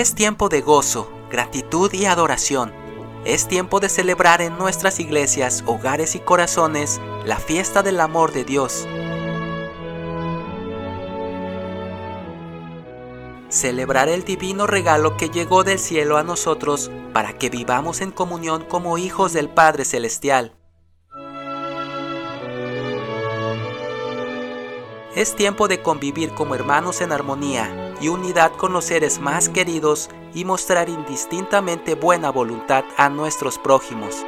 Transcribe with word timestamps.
Es 0.00 0.14
tiempo 0.14 0.48
de 0.48 0.62
gozo, 0.62 1.12
gratitud 1.30 1.92
y 1.92 2.06
adoración. 2.06 2.72
Es 3.26 3.46
tiempo 3.46 3.80
de 3.80 3.90
celebrar 3.90 4.40
en 4.40 4.56
nuestras 4.56 4.98
iglesias, 4.98 5.62
hogares 5.66 6.14
y 6.14 6.20
corazones 6.20 6.98
la 7.26 7.36
fiesta 7.36 7.82
del 7.82 8.00
amor 8.00 8.32
de 8.32 8.44
Dios. 8.44 8.88
Celebrar 13.50 14.08
el 14.08 14.24
divino 14.24 14.66
regalo 14.66 15.18
que 15.18 15.28
llegó 15.28 15.64
del 15.64 15.78
cielo 15.78 16.16
a 16.16 16.22
nosotros 16.22 16.90
para 17.12 17.34
que 17.34 17.50
vivamos 17.50 18.00
en 18.00 18.10
comunión 18.10 18.64
como 18.64 18.96
hijos 18.96 19.34
del 19.34 19.50
Padre 19.50 19.84
Celestial. 19.84 20.56
Es 25.14 25.36
tiempo 25.36 25.68
de 25.68 25.82
convivir 25.82 26.30
como 26.30 26.54
hermanos 26.54 27.02
en 27.02 27.12
armonía 27.12 27.89
y 28.00 28.08
unidad 28.08 28.52
con 28.52 28.72
los 28.72 28.86
seres 28.86 29.20
más 29.20 29.48
queridos 29.48 30.08
y 30.34 30.44
mostrar 30.44 30.88
indistintamente 30.88 31.94
buena 31.94 32.30
voluntad 32.30 32.84
a 32.96 33.08
nuestros 33.08 33.58
prójimos. 33.58 34.24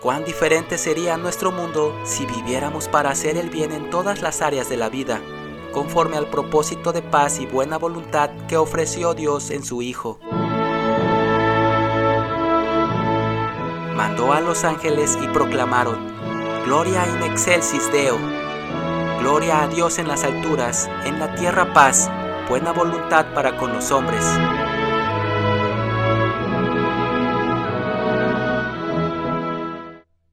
Cuán 0.00 0.24
diferente 0.24 0.78
sería 0.78 1.16
nuestro 1.16 1.50
mundo 1.50 1.94
si 2.04 2.24
viviéramos 2.24 2.88
para 2.88 3.10
hacer 3.10 3.36
el 3.36 3.50
bien 3.50 3.72
en 3.72 3.90
todas 3.90 4.22
las 4.22 4.42
áreas 4.42 4.68
de 4.68 4.76
la 4.76 4.88
vida, 4.88 5.20
conforme 5.72 6.16
al 6.16 6.30
propósito 6.30 6.92
de 6.92 7.02
paz 7.02 7.40
y 7.40 7.46
buena 7.46 7.78
voluntad 7.78 8.30
que 8.46 8.56
ofreció 8.56 9.14
Dios 9.14 9.50
en 9.50 9.64
su 9.64 9.82
Hijo. 9.82 10.18
mandó 13.98 14.32
a 14.32 14.40
los 14.40 14.62
ángeles 14.62 15.18
y 15.20 15.26
proclamaron, 15.26 15.98
Gloria 16.68 17.06
in 17.06 17.22
excelsis 17.22 17.90
Deo, 17.90 18.18
Gloria 19.20 19.62
a 19.62 19.68
Dios 19.68 19.98
en 19.98 20.06
las 20.06 20.22
alturas, 20.22 20.86
en 21.06 21.18
la 21.18 21.34
tierra 21.34 21.72
paz, 21.72 22.10
buena 22.46 22.72
voluntad 22.72 23.32
para 23.32 23.56
con 23.56 23.72
los 23.72 23.90
hombres. 23.90 24.22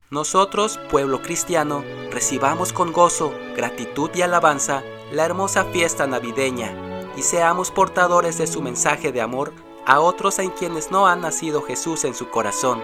Nosotros, 0.10 0.78
pueblo 0.92 1.22
cristiano, 1.22 1.86
recibamos 2.12 2.74
con 2.74 2.92
gozo, 2.92 3.34
gratitud 3.56 4.10
y 4.14 4.22
alabanza 4.22 4.84
la 5.14 5.24
hermosa 5.24 5.64
fiesta 5.64 6.06
navideña 6.06 7.14
y 7.16 7.22
seamos 7.22 7.72
portadores 7.72 8.38
de 8.38 8.48
su 8.48 8.62
mensaje 8.62 9.14
de 9.14 9.22
amor 9.22 9.54
a 9.86 10.02
otros 10.02 10.40
en 10.40 10.50
quienes 10.50 10.92
no 10.92 11.08
ha 11.08 11.16
nacido 11.16 11.62
Jesús 11.62 12.04
en 12.04 12.14
su 12.14 12.30
corazón. 12.30 12.84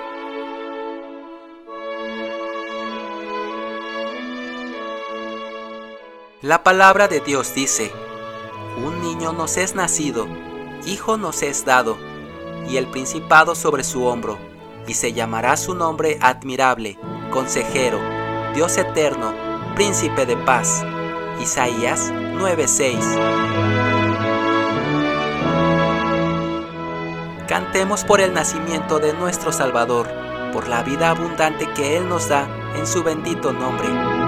La 6.41 6.63
palabra 6.63 7.07
de 7.07 7.19
Dios 7.19 7.53
dice, 7.53 7.91
un 8.83 8.99
niño 9.03 9.31
nos 9.31 9.57
es 9.57 9.75
nacido, 9.75 10.27
hijo 10.87 11.15
nos 11.15 11.43
es 11.43 11.65
dado, 11.65 11.99
y 12.67 12.77
el 12.77 12.87
principado 12.87 13.53
sobre 13.53 13.83
su 13.83 14.05
hombro, 14.05 14.39
y 14.87 14.95
se 14.95 15.13
llamará 15.13 15.55
su 15.55 15.75
nombre 15.75 16.17
admirable, 16.19 16.97
consejero, 17.29 17.99
Dios 18.55 18.75
eterno, 18.79 19.35
príncipe 19.75 20.25
de 20.25 20.35
paz. 20.35 20.83
Isaías 21.39 22.11
9:6. 22.11 22.97
Cantemos 27.47 28.03
por 28.03 28.19
el 28.19 28.33
nacimiento 28.33 28.97
de 28.97 29.13
nuestro 29.13 29.51
Salvador, 29.51 30.07
por 30.51 30.67
la 30.67 30.81
vida 30.81 31.11
abundante 31.11 31.71
que 31.75 31.97
Él 31.97 32.09
nos 32.09 32.29
da 32.29 32.47
en 32.75 32.87
su 32.87 33.03
bendito 33.03 33.53
nombre. 33.53 34.20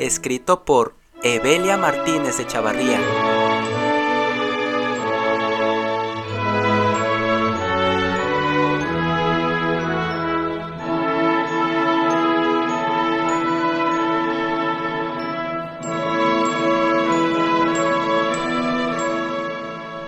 Escrito 0.00 0.64
por 0.64 0.94
Evelia 1.22 1.76
Martínez 1.76 2.38
de 2.38 2.46
Chavarría. 2.46 3.00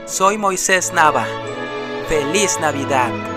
Soy 0.06 0.36
Moisés 0.36 0.92
Nava. 0.92 1.26
Feliz 2.08 2.60
Navidad. 2.60 3.31